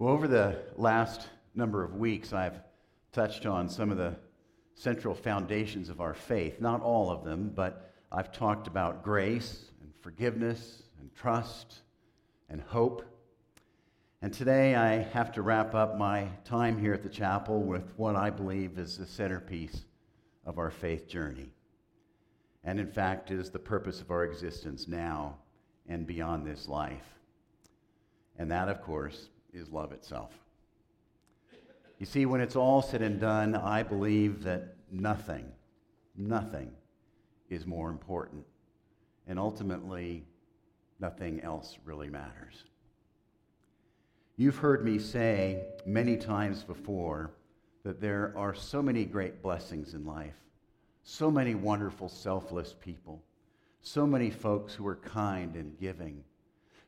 [0.00, 2.58] Well, over the last number of weeks, I've
[3.12, 4.16] touched on some of the
[4.72, 6.58] central foundations of our faith.
[6.58, 11.80] Not all of them, but I've talked about grace and forgiveness and trust
[12.48, 13.04] and hope.
[14.22, 18.16] And today I have to wrap up my time here at the chapel with what
[18.16, 19.84] I believe is the centerpiece
[20.46, 21.52] of our faith journey.
[22.64, 25.36] And in fact, is the purpose of our existence now
[25.86, 27.18] and beyond this life.
[28.38, 30.32] And that, of course, is love itself.
[31.98, 35.52] You see, when it's all said and done, I believe that nothing,
[36.16, 36.70] nothing
[37.50, 38.44] is more important.
[39.26, 40.24] And ultimately,
[40.98, 42.64] nothing else really matters.
[44.36, 47.32] You've heard me say many times before
[47.84, 50.38] that there are so many great blessings in life,
[51.02, 53.22] so many wonderful, selfless people,
[53.82, 56.24] so many folks who are kind and giving,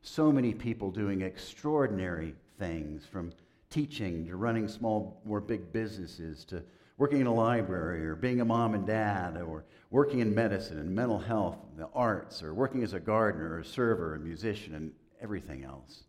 [0.01, 3.33] so many people doing extraordinary things from
[3.71, 6.63] teaching to running small or big businesses to
[6.97, 10.95] working in a library or being a mom and dad or working in medicine and
[10.95, 14.77] mental health and the arts or working as a gardener or a server, a musician,
[14.77, 16.05] and everything else.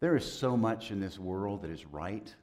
[0.00, 2.34] There is so much in this world that is right,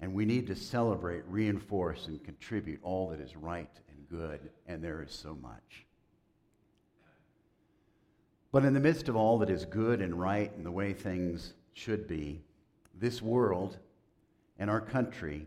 [0.00, 4.84] and we need to celebrate, reinforce, and contribute all that is right and good, and
[4.84, 5.84] there is so much.
[8.52, 11.54] But in the midst of all that is good and right and the way things
[11.76, 12.40] should be,
[12.98, 13.76] this world
[14.58, 15.46] and our country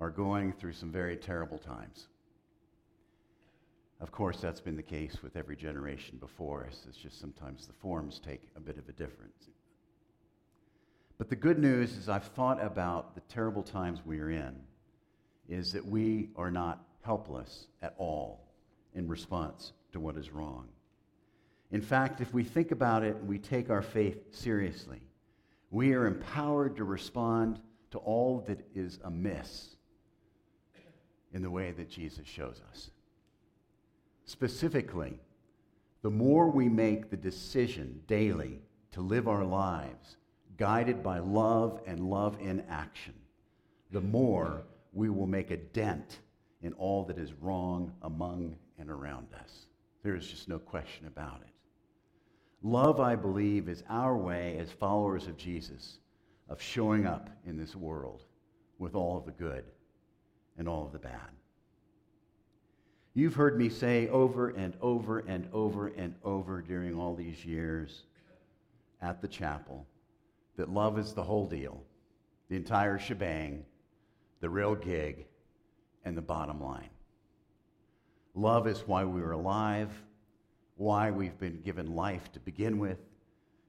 [0.00, 2.08] are going through some very terrible times.
[4.00, 6.86] Of course, that's been the case with every generation before us.
[6.88, 9.50] It's just sometimes the forms take a bit of a difference.
[11.18, 14.56] But the good news is, I've thought about the terrible times we are in,
[15.48, 18.40] is that we are not helpless at all
[18.94, 20.68] in response to what is wrong.
[21.70, 25.02] In fact, if we think about it and we take our faith seriously,
[25.74, 27.58] we are empowered to respond
[27.90, 29.74] to all that is amiss
[31.32, 32.90] in the way that Jesus shows us.
[34.24, 35.18] Specifically,
[36.02, 38.60] the more we make the decision daily
[38.92, 40.16] to live our lives
[40.56, 43.14] guided by love and love in action,
[43.90, 44.62] the more
[44.92, 46.20] we will make a dent
[46.62, 49.66] in all that is wrong among and around us.
[50.04, 51.53] There is just no question about it.
[52.64, 55.98] Love, I believe, is our way as followers of Jesus
[56.48, 58.22] of showing up in this world
[58.78, 59.64] with all of the good
[60.56, 61.28] and all of the bad.
[63.12, 68.04] You've heard me say over and over and over and over during all these years
[69.02, 69.86] at the chapel
[70.56, 71.82] that love is the whole deal,
[72.48, 73.66] the entire shebang,
[74.40, 75.26] the real gig,
[76.06, 76.88] and the bottom line.
[78.34, 79.90] Love is why we are alive,
[80.76, 82.98] why we've been given life to begin with,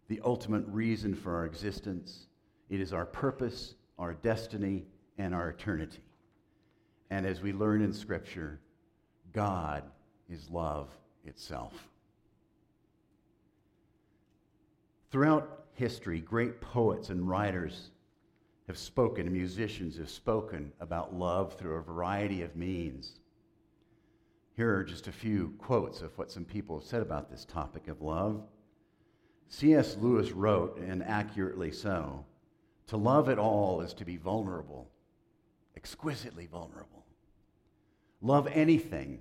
[0.08, 2.28] the ultimate reason for our existence.
[2.70, 4.86] It is our purpose, our destiny,
[5.18, 6.04] and our eternity.
[7.10, 8.60] And as we learn in Scripture,
[9.34, 9.84] God
[10.30, 10.90] is love
[11.26, 11.74] itself.
[15.12, 17.92] Throughout history, great poets and writers
[18.68, 23.20] have spoken, musicians have spoken about love through a variety of means.
[24.56, 27.90] Here are just a few quotes of what some people have said about this topic
[27.90, 28.42] of love.
[29.50, 29.98] C.S.
[30.00, 32.26] Lewis wrote, and accurately so,
[32.88, 34.90] to love at all is to be vulnerable,
[35.76, 37.06] exquisitely vulnerable.
[38.22, 39.20] Love anything,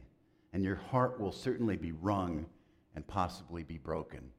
[0.53, 2.47] and your heart will certainly be wrung
[2.95, 4.31] and possibly be broken.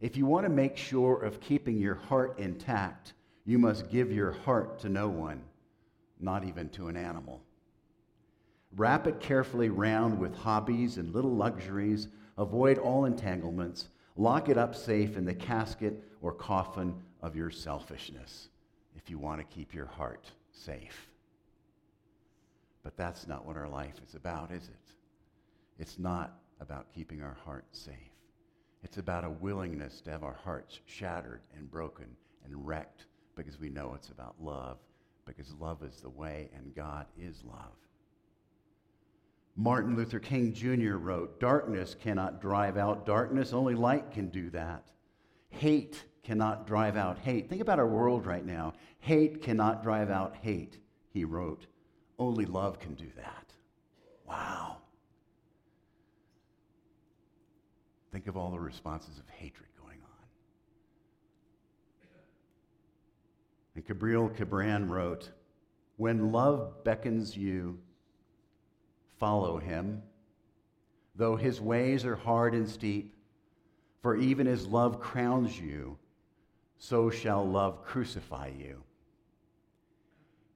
[0.00, 3.12] If you want to make sure of keeping your heart intact,
[3.44, 5.42] you must give your heart to no one,
[6.18, 7.42] not even to an animal.
[8.76, 12.08] Wrap it carefully round with hobbies and little luxuries.
[12.38, 13.88] Avoid all entanglements.
[14.16, 18.48] Lock it up safe in the casket or coffin of your selfishness
[18.96, 21.08] if you want to keep your heart safe.
[22.82, 24.94] But that's not what our life is about, is it?
[25.78, 27.94] It's not about keeping our hearts safe.
[28.82, 32.06] It's about a willingness to have our hearts shattered and broken
[32.44, 33.06] and wrecked
[33.36, 34.78] because we know it's about love,
[35.26, 37.76] because love is the way and God is love.
[39.60, 40.96] Martin Luther King Jr.
[40.96, 44.90] wrote Darkness cannot drive out darkness, only light can do that.
[45.50, 47.50] Hate cannot drive out hate.
[47.50, 48.72] Think about our world right now.
[49.00, 50.78] Hate cannot drive out hate,
[51.10, 51.66] he wrote.
[52.18, 53.52] Only love can do that.
[54.26, 54.78] Wow.
[58.12, 60.26] Think of all the responses of hatred going on.
[63.74, 65.32] And Kahlil Gibran wrote,
[65.98, 67.78] When love beckons you,
[69.20, 70.02] follow him,
[71.14, 73.14] though his ways are hard and steep,
[74.02, 75.98] for even as love crowns you,
[76.78, 78.82] so shall love crucify you.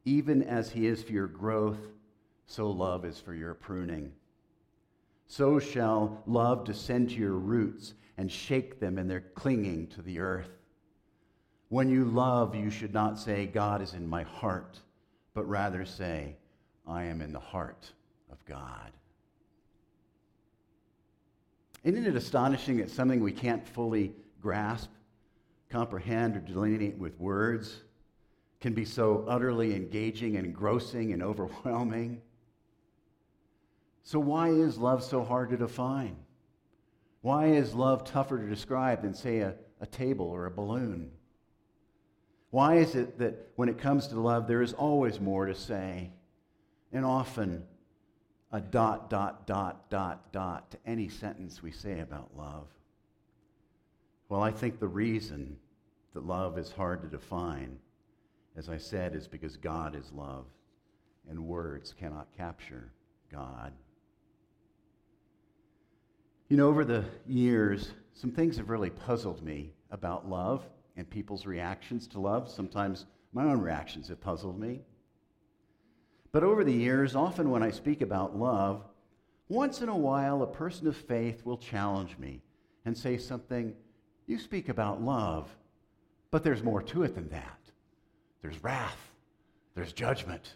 [0.07, 1.79] Even as he is for your growth,
[2.47, 4.11] so love is for your pruning.
[5.27, 10.21] So shall love descend to your roots and shake them in their clinging to the
[10.21, 10.51] earth.
[11.69, 14.79] When you love, you should not say, God is in my heart,
[15.35, 16.37] but rather say,
[16.87, 17.93] I am in the heart
[18.47, 18.93] God.
[21.85, 24.91] Isn't it astonishing that something we can't fully grasp,
[25.69, 27.83] comprehend, or delineate with words
[28.61, 32.23] can be so utterly engaging and engrossing and overwhelming?
[34.03, 36.17] So, why is love so hard to define?
[37.21, 41.11] Why is love tougher to describe than, say, a, a table or a balloon?
[42.51, 46.11] Why is it that when it comes to love, there is always more to say,
[46.93, 47.65] and often
[48.55, 52.69] a dot, dot, dot, dot, dot to any sentence we say about love?
[54.29, 55.57] Well, I think the reason
[56.13, 57.77] that love is hard to define,
[58.57, 60.45] as I said, is because God is love,
[61.29, 62.93] and words cannot capture
[63.29, 63.73] God.
[66.49, 70.65] You know, over the years, some things have really puzzled me about love
[70.97, 72.49] and people's reactions to love.
[72.49, 74.83] Sometimes my own reactions have puzzled me.
[76.35, 78.83] But over the years, often when I speak about love,
[79.49, 82.43] once in a while a person of faith will challenge me
[82.85, 83.73] and say something,
[84.27, 85.49] You speak about love,
[86.33, 87.61] but there's more to it than that.
[88.43, 89.13] There's wrath,
[89.77, 90.55] there's judgment,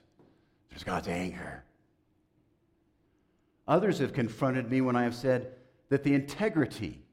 [0.68, 1.62] there's God's anger.
[3.68, 5.52] Others have confronted me when I have said,
[5.90, 7.04] that the integrity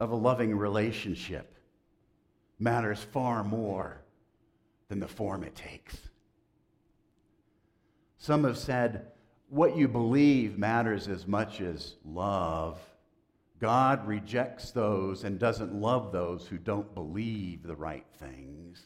[0.00, 1.56] of a loving relationship
[2.58, 4.02] matters far more
[4.90, 6.09] than the form it takes.
[8.20, 9.06] Some have said,
[9.48, 12.78] what you believe matters as much as love.
[13.58, 18.82] God rejects those and doesn't love those who don't believe the right things.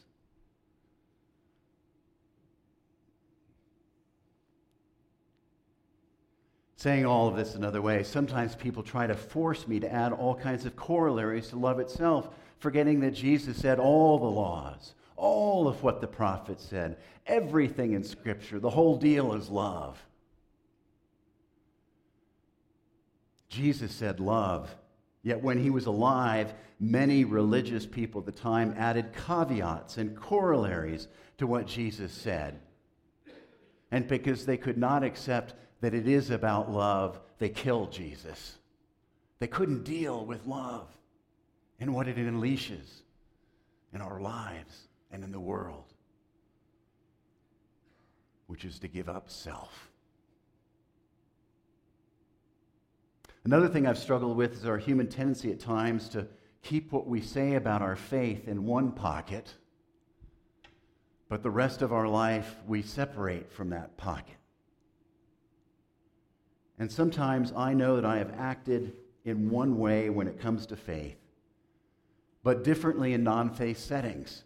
[6.77, 10.35] Saying all of this another way, sometimes people try to force me to add all
[10.35, 12.29] kinds of corollaries to love itself,
[12.59, 18.03] forgetting that Jesus said all the laws, all of what the prophet said, everything in
[18.03, 20.03] Scripture, the whole deal is love.
[23.49, 24.75] Jesus said love.
[25.23, 31.07] Yet when he was alive, many religious people at the time added caveats and corollaries
[31.37, 32.59] to what Jesus said.
[33.91, 38.57] And because they could not accept that it is about love, they killed Jesus.
[39.39, 40.87] They couldn't deal with love
[41.79, 43.01] and what it unleashes
[43.93, 45.93] in our lives and in the world,
[48.47, 49.89] which is to give up self.
[53.45, 56.27] Another thing I've struggled with is our human tendency at times to
[56.63, 59.53] keep what we say about our faith in one pocket,
[61.29, 64.35] but the rest of our life we separate from that pocket.
[66.77, 68.91] And sometimes I know that I have acted
[69.23, 71.15] in one way when it comes to faith,
[72.43, 74.43] but differently in non faith settings.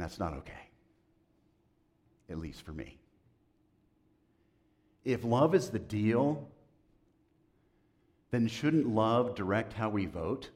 [0.00, 0.70] And that's not okay,
[2.30, 2.98] at least for me.
[5.04, 6.48] If love is the deal,
[8.30, 10.48] then shouldn't love direct how we vote?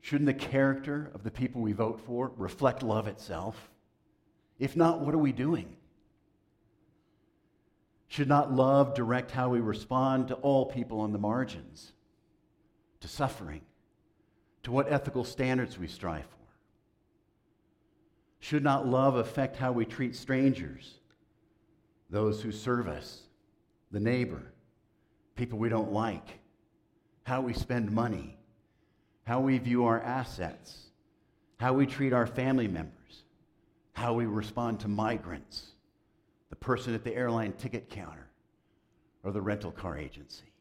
[0.00, 3.68] Shouldn't the character of the people we vote for reflect love itself?
[4.58, 5.76] If not, what are we doing?
[8.06, 11.92] Should not love direct how we respond to all people on the margins,
[13.00, 13.60] to suffering,
[14.62, 16.37] to what ethical standards we strive for?
[18.40, 20.94] Should not love affect how we treat strangers,
[22.10, 23.22] those who serve us,
[23.90, 24.52] the neighbor,
[25.34, 26.38] people we don't like,
[27.24, 28.38] how we spend money,
[29.24, 30.86] how we view our assets,
[31.58, 33.24] how we treat our family members,
[33.92, 35.72] how we respond to migrants?
[36.50, 38.28] the person at the airline ticket counter,
[39.22, 40.52] or the rental car agency.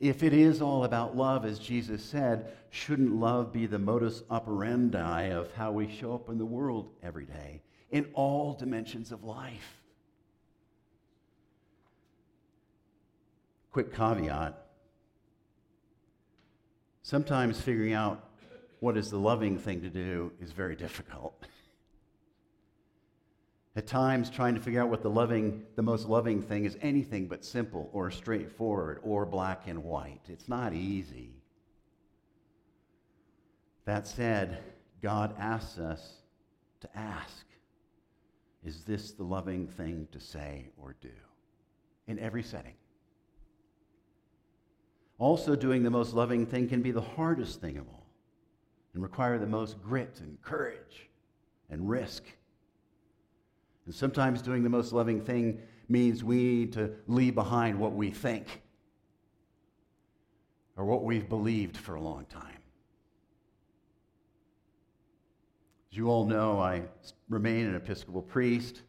[0.00, 5.30] If it is all about love, as Jesus said, shouldn't love be the modus operandi
[5.30, 9.76] of how we show up in the world every day, in all dimensions of life?
[13.72, 14.68] Quick caveat
[17.08, 18.22] sometimes figuring out
[18.80, 21.42] what is the loving thing to do is very difficult.
[23.78, 27.28] At times, trying to figure out what the loving, the most loving thing is anything
[27.28, 30.22] but simple or straightforward or black and white.
[30.26, 31.36] It's not easy.
[33.84, 34.58] That said,
[35.00, 36.14] God asks us
[36.80, 37.46] to ask
[38.64, 41.14] Is this the loving thing to say or do?
[42.08, 42.74] In every setting.
[45.18, 48.08] Also, doing the most loving thing can be the hardest thing of all
[48.92, 51.08] and require the most grit and courage
[51.70, 52.24] and risk.
[53.88, 58.10] And sometimes doing the most loving thing means we need to leave behind what we
[58.10, 58.60] think
[60.76, 62.58] or what we've believed for a long time.
[65.90, 66.82] As you all know, I
[67.30, 68.82] remain an Episcopal priest,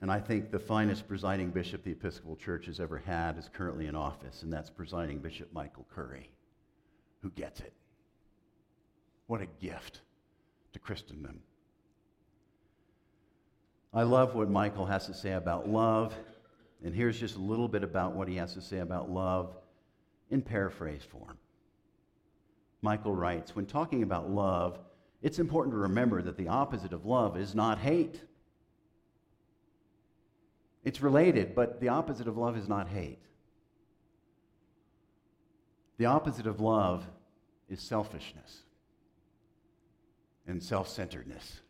[0.00, 3.88] and I think the finest presiding bishop the Episcopal Church has ever had is currently
[3.88, 6.30] in office, and that's presiding Bishop Michael Curry,
[7.22, 7.72] who gets it.
[9.26, 10.02] What a gift
[10.74, 11.40] to Christendom.
[13.96, 16.14] I love what Michael has to say about love,
[16.84, 19.56] and here's just a little bit about what he has to say about love
[20.28, 21.38] in paraphrase form.
[22.82, 24.78] Michael writes When talking about love,
[25.22, 28.20] it's important to remember that the opposite of love is not hate.
[30.84, 33.22] It's related, but the opposite of love is not hate.
[35.96, 37.06] The opposite of love
[37.70, 38.58] is selfishness
[40.46, 41.60] and self centeredness.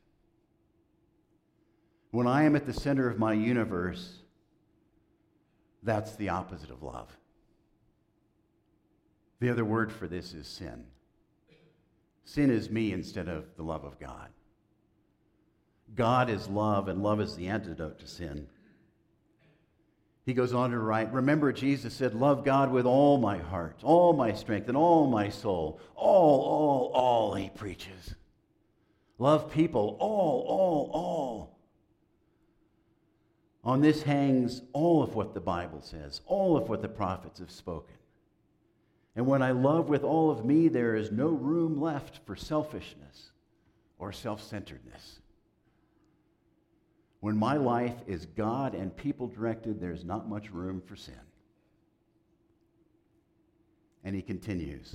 [2.11, 4.19] When I am at the center of my universe,
[5.83, 7.17] that's the opposite of love.
[9.41, 10.85] The other word for this is sin.
[12.25, 14.31] Sin is me instead of the love of God.
[15.95, 18.49] God is love, and love is the antidote to sin.
[20.25, 24.13] He goes on to write Remember, Jesus said, Love God with all my heart, all
[24.13, 25.81] my strength, and all my soul.
[25.95, 28.15] All, all, all, he preaches.
[29.19, 31.56] Love people, all, all, all.
[33.67, 37.51] On this hangs all of what the Bible says, all of what the prophets have
[37.51, 37.97] spoken.
[39.17, 43.33] And when I love with all of me, there is no room left for selfishness
[43.99, 45.19] or self centeredness.
[47.19, 51.15] When my life is God and people directed, there's not much room for sin.
[54.05, 54.95] And he continues.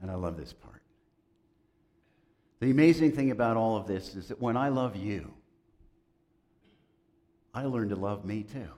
[0.00, 0.82] And I love this part.
[2.60, 5.34] The amazing thing about all of this is that when I love you,
[7.54, 8.68] I learn to love me too.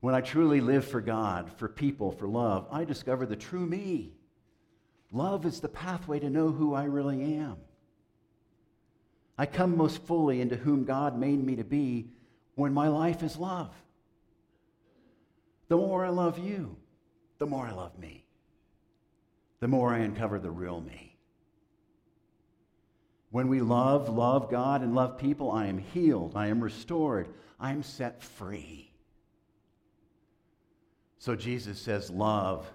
[0.00, 4.12] When I truly live for God, for people, for love, I discover the true me.
[5.10, 7.56] Love is the pathway to know who I really am.
[9.38, 12.08] I come most fully into whom God made me to be
[12.54, 13.74] when my life is love.
[15.68, 16.76] The more I love you,
[17.38, 18.24] the more I love me.
[19.60, 21.15] The more I uncover the real me.
[23.30, 27.28] When we love, love God, and love people, I am healed, I am restored,
[27.58, 28.90] I am set free.
[31.18, 32.72] So Jesus says, Love.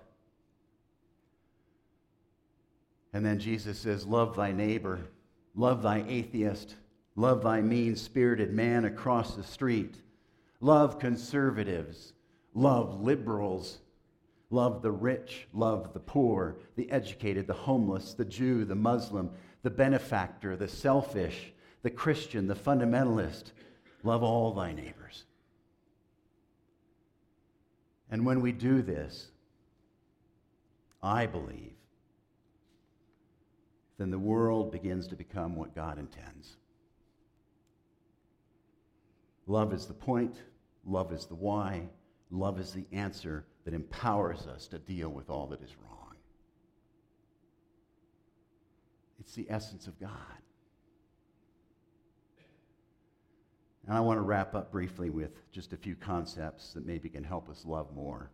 [3.14, 5.00] And then Jesus says, Love thy neighbor,
[5.56, 6.76] love thy atheist,
[7.16, 9.96] love thy mean spirited man across the street,
[10.60, 12.14] love conservatives,
[12.54, 13.80] love liberals,
[14.50, 19.32] love the rich, love the poor, the educated, the homeless, the Jew, the Muslim,
[19.64, 21.54] the benefactor, the selfish,
[21.84, 23.52] the Christian, the fundamentalist.
[24.04, 25.26] Love all thy neighbors.
[28.10, 29.28] And when we do this,
[31.02, 31.74] I believe,
[33.98, 36.58] then the world begins to become what God intends.
[39.48, 40.36] Love is the point,
[40.86, 41.88] love is the why,
[42.32, 46.01] love is the answer that empowers us to deal with all that is wrong.
[49.22, 50.10] It's the essence of God.
[53.86, 57.24] And I want to wrap up briefly with just a few concepts that maybe can
[57.24, 58.32] help us love more.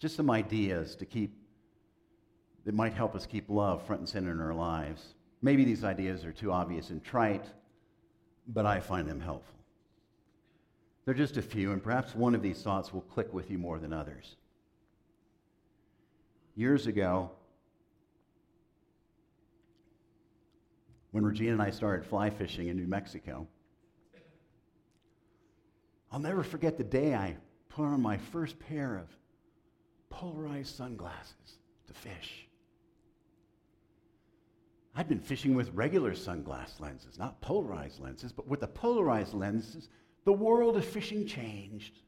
[0.00, 1.32] Just some ideas to keep
[2.64, 5.14] that might help us keep love front and center in our lives.
[5.42, 7.46] Maybe these ideas are too obvious and trite,
[8.48, 9.54] but I find them helpful.
[11.04, 13.78] They're just a few, and perhaps one of these thoughts will click with you more
[13.78, 14.34] than others.
[16.56, 17.30] Years ago,
[21.14, 23.46] when Regina and I started fly fishing in New Mexico,
[26.10, 27.36] I'll never forget the day I
[27.68, 29.06] put on my first pair of
[30.10, 32.48] polarized sunglasses to fish.
[34.96, 39.88] I'd been fishing with regular sunglass lenses, not polarized lenses, but with the polarized lenses,
[40.24, 42.00] the world of fishing changed.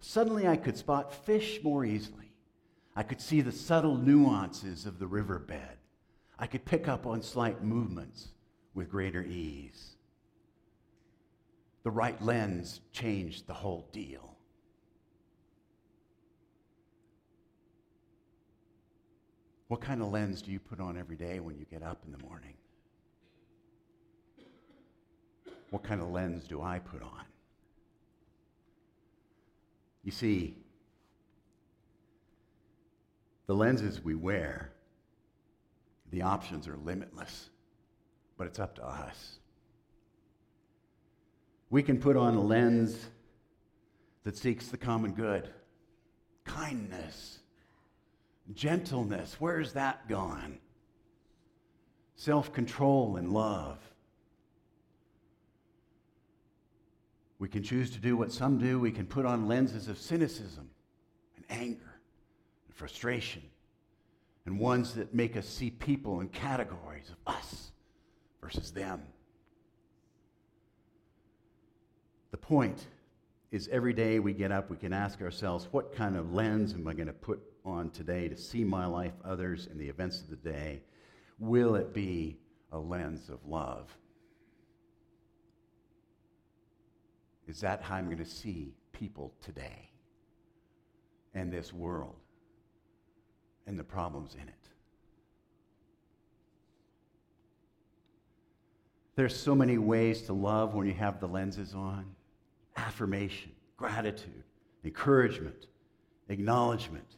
[0.00, 2.32] Suddenly, I could spot fish more easily.
[2.96, 5.83] I could see the subtle nuances of the riverbed.
[6.38, 8.28] I could pick up on slight movements
[8.74, 9.94] with greater ease
[11.84, 14.36] the right lens changed the whole deal.
[19.68, 22.12] What kind of lens do you put on every day when you get up in
[22.12, 22.54] the morning?
[25.70, 27.24] What kind of lens do I put on?
[30.02, 30.56] You see,
[33.46, 34.72] the lenses we wear,
[36.14, 37.50] the options are limitless,
[38.38, 39.38] but it's up to us.
[41.70, 43.06] We can put on a lens
[44.22, 45.48] that seeks the common good,
[46.44, 47.40] kindness,
[48.54, 49.36] gentleness.
[49.40, 50.58] Where's that gone?
[52.14, 53.78] Self control and love.
[57.40, 58.78] We can choose to do what some do.
[58.78, 60.70] We can put on lenses of cynicism
[61.34, 61.98] and anger
[62.66, 63.42] and frustration
[64.46, 67.70] and ones that make us see people in categories of us
[68.40, 69.02] versus them.
[72.30, 72.86] The point
[73.50, 76.86] is every day we get up, we can ask ourselves, what kind of lens am
[76.88, 80.28] I going to put on today to see my life, others, and the events of
[80.28, 80.82] the day?
[81.38, 82.36] Will it be
[82.72, 83.96] a lens of love?
[87.46, 89.90] Is that how I'm going to see people today
[91.34, 92.16] and this world
[93.66, 94.54] and the problems in it?
[99.16, 102.14] There's so many ways to love when you have the lenses on
[102.76, 104.42] affirmation, gratitude,
[104.84, 105.66] encouragement,
[106.28, 107.16] acknowledgement.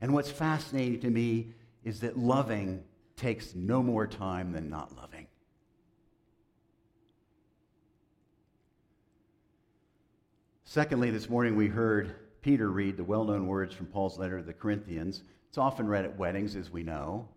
[0.00, 1.52] And what's fascinating to me
[1.84, 2.82] is that loving
[3.16, 5.26] takes no more time than not loving.
[10.64, 12.14] Secondly, this morning we heard
[12.48, 15.22] Peter read the well known words from Paul's letter to the Corinthians.
[15.50, 17.28] It's often read at weddings, as we know.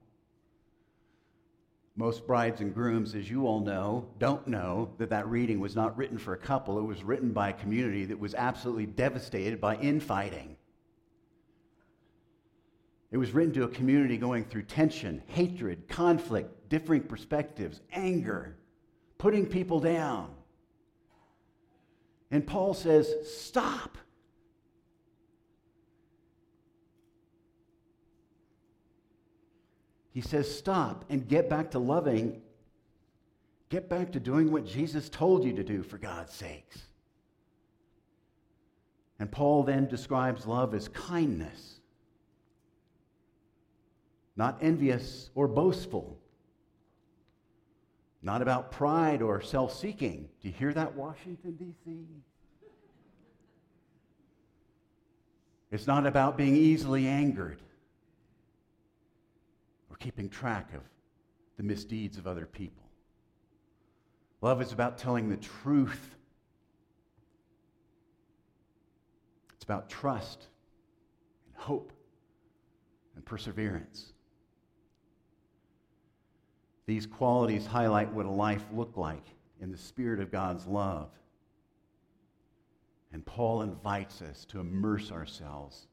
[1.97, 5.97] Most brides and grooms, as you all know, don't know that that reading was not
[5.97, 6.79] written for a couple.
[6.79, 10.55] It was written by a community that was absolutely devastated by infighting.
[13.11, 18.55] It was written to a community going through tension, hatred, conflict, differing perspectives, anger,
[19.17, 20.33] putting people down.
[22.31, 23.97] And Paul says, Stop.
[30.11, 32.41] He says, Stop and get back to loving.
[33.69, 36.81] Get back to doing what Jesus told you to do, for God's sakes.
[39.17, 41.79] And Paul then describes love as kindness,
[44.35, 46.17] not envious or boastful,
[48.21, 50.27] not about pride or self seeking.
[50.41, 51.97] Do you hear that, Washington, D.C.?
[55.71, 57.61] It's not about being easily angered
[60.01, 60.81] keeping track of
[61.57, 62.83] the misdeeds of other people.
[64.41, 66.15] Love is about telling the truth.
[69.53, 70.47] It's about trust
[71.45, 71.93] and hope
[73.15, 74.13] and perseverance.
[76.87, 79.25] These qualities highlight what a life looked like
[79.61, 81.11] in the spirit of God's love.
[83.13, 85.87] And Paul invites us to immerse ourselves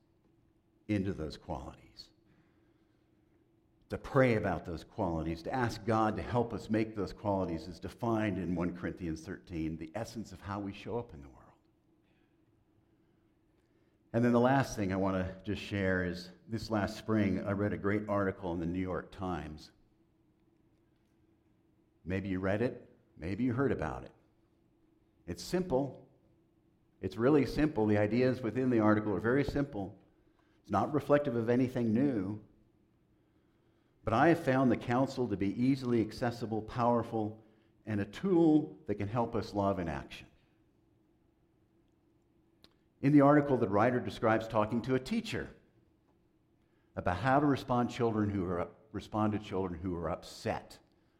[0.89, 1.88] into those qualities
[3.91, 7.81] to pray about those qualities, to ask God to help us make those qualities is
[7.81, 11.39] defined in 1 Corinthians 13, the essence of how we show up in the world.
[14.13, 17.53] And then the last thing I want to just share is this last spring, I
[17.53, 19.71] read a great article in the New York Times.
[22.05, 24.13] Maybe you read it, maybe you heard about it.
[25.27, 26.07] It's simple.
[27.01, 27.87] It's really simple.
[27.87, 29.95] The ideas within the article are very simple.
[30.63, 32.41] It's not reflective of anything new.
[34.09, 37.37] But I have found the counsel to be easily accessible, powerful,
[37.87, 40.27] and a tool that can help us love in action.
[43.03, 45.51] In the article, the writer describes talking to a teacher
[46.97, 50.79] about how to respond children who are respond to children who are upset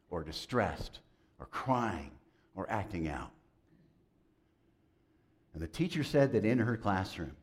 [0.09, 1.01] or distressed
[1.39, 2.09] or crying
[2.55, 3.29] or acting out.
[5.53, 7.37] And the teacher said that in her classroom,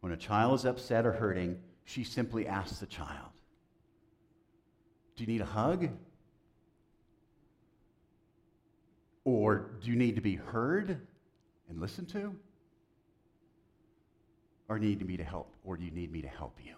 [0.00, 3.31] when a child is upset or hurting, she simply asks the child,
[5.16, 5.88] do you need a hug?
[9.24, 11.00] Or do you need to be heard
[11.68, 12.34] and listened to?
[14.68, 15.54] Or need me to help?
[15.64, 16.74] Or do you need me to help you?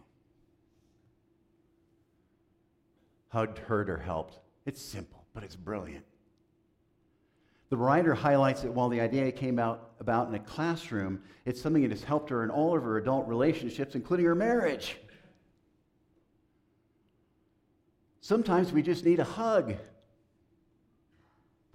[3.28, 4.38] Hugged, heard, or helped.
[4.66, 6.04] It's simple, but it's brilliant.
[7.70, 11.82] The writer highlights that while the idea came out about in a classroom, it's something
[11.82, 14.96] that has helped her in all of her adult relationships, including her marriage.
[18.24, 19.74] Sometimes we just need a hug.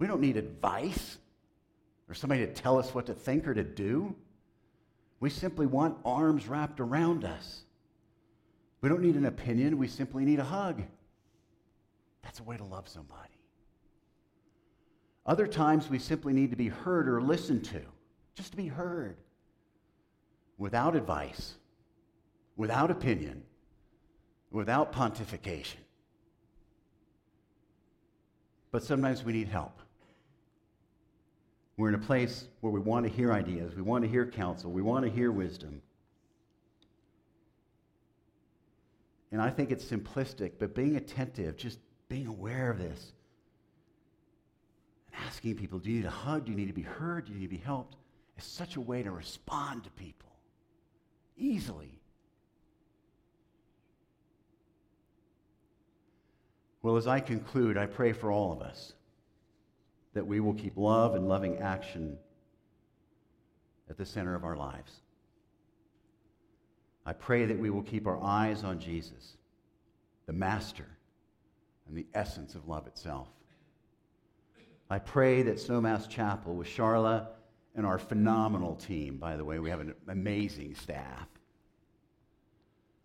[0.00, 1.16] We don't need advice
[2.08, 4.16] or somebody to tell us what to think or to do.
[5.20, 7.60] We simply want arms wrapped around us.
[8.80, 10.82] We don't need an opinion, we simply need a hug.
[12.22, 13.38] That's a way to love somebody.
[15.24, 17.80] Other times we simply need to be heard or listened to,
[18.34, 19.16] just to be heard.
[20.58, 21.54] without advice,
[22.56, 23.44] without opinion,
[24.50, 25.76] without pontification.
[28.72, 29.80] But sometimes we need help.
[31.76, 34.70] We're in a place where we want to hear ideas, we want to hear counsel,
[34.70, 35.80] we want to hear wisdom.
[39.32, 41.78] And I think it's simplistic, but being attentive, just
[42.08, 43.12] being aware of this,
[45.06, 46.44] and asking people, do you need a hug?
[46.44, 47.26] Do you need to be heard?
[47.26, 47.96] Do you need to be helped?
[48.36, 50.30] Is such a way to respond to people
[51.36, 51.99] easily.
[56.82, 58.94] Well, as I conclude, I pray for all of us
[60.14, 62.16] that we will keep love and loving action
[63.88, 64.92] at the center of our lives.
[67.04, 69.36] I pray that we will keep our eyes on Jesus,
[70.26, 70.86] the master
[71.88, 73.28] and the essence of love itself.
[74.88, 77.28] I pray that Snowmass Chapel with Charla
[77.74, 81.28] and our phenomenal team, by the way, we have an amazing staff,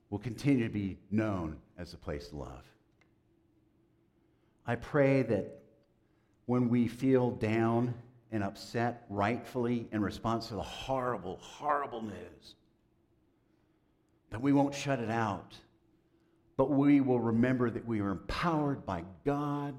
[0.10, 2.64] will continue to be known as a place to love.
[4.68, 5.60] I pray that
[6.46, 7.94] when we feel down
[8.32, 12.56] and upset rightfully in response to the horrible, horrible news,
[14.32, 15.56] that we won't shut it out,
[16.58, 19.76] but we will remember that we are empowered by God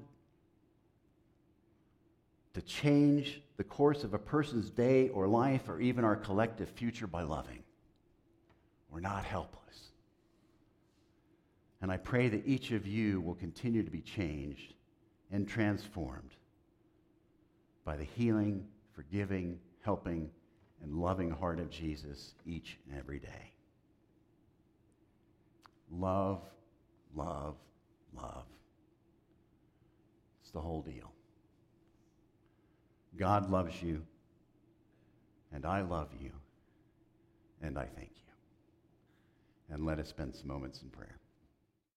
[2.53, 7.07] to change the course of a person's day or life or even our collective future
[7.07, 7.63] by loving.
[8.89, 9.91] We're not helpless.
[11.81, 14.73] And I pray that each of you will continue to be changed
[15.31, 16.35] and transformed
[17.85, 20.29] by the healing, forgiving, helping,
[20.81, 23.53] and loving heart of Jesus each and every day.
[25.91, 26.41] Love,
[27.15, 27.55] love,
[28.13, 28.45] love.
[30.41, 31.11] It's the whole deal.
[33.17, 34.03] God loves you,
[35.51, 36.31] and I love you,
[37.61, 39.73] and I thank you.
[39.73, 41.17] And let us spend some moments in prayer.